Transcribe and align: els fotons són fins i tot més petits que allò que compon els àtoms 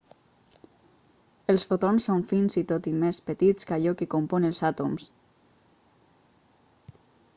els 1.53 1.65
fotons 1.73 2.07
són 2.09 2.23
fins 2.29 2.57
i 2.61 2.63
tot 2.71 2.89
més 3.03 3.19
petits 3.27 3.69
que 3.71 3.77
allò 3.77 3.95
que 3.99 4.09
compon 4.15 4.49
els 4.49 4.63
àtoms 4.73 5.07